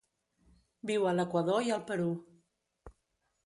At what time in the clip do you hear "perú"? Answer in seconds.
1.93-2.09